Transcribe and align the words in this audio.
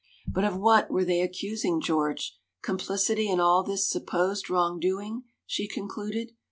But 0.27 0.45
of 0.45 0.57
what 0.57 0.89
were 0.89 1.05
they 1.05 1.21
accusing 1.21 1.79
George?— 1.79 2.35
complicity 2.63 3.29
in 3.29 3.39
all 3.39 3.61
this 3.61 3.87
supposed 3.87 4.49
wrongdoing, 4.49 5.25
she 5.45 5.67
con 5.67 5.87
cluded. 5.87 6.31